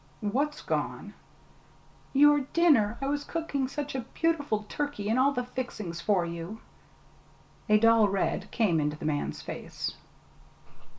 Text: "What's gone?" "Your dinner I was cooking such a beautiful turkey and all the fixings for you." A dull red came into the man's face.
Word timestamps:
"What's 0.21 0.63
gone?" 0.63 1.13
"Your 2.11 2.39
dinner 2.53 2.97
I 3.03 3.05
was 3.05 3.23
cooking 3.23 3.67
such 3.67 3.93
a 3.93 3.99
beautiful 4.15 4.63
turkey 4.67 5.09
and 5.09 5.19
all 5.19 5.31
the 5.31 5.43
fixings 5.43 6.01
for 6.01 6.25
you." 6.25 6.59
A 7.69 7.77
dull 7.77 8.09
red 8.09 8.49
came 8.49 8.79
into 8.79 8.97
the 8.97 9.05
man's 9.05 9.43
face. 9.43 9.93